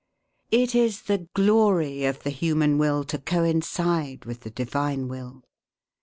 [0.49, 5.43] It is the glory of the human will to coincide with the Divine Will.